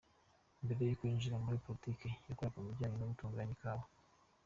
[0.63, 3.85] Mbere y’uko yinjira muri Politiki, yakoraga mu bijyanye no gutunganya ikawa.